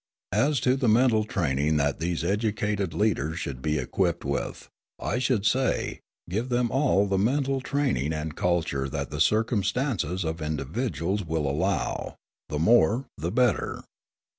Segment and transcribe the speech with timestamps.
[0.33, 4.67] As to the mental training that these educated leaders should be equipped with,
[4.99, 10.41] I should say, Give them all the mental training and culture that the circumstances of
[10.41, 12.15] individuals will allow,
[12.49, 13.83] the more, the better.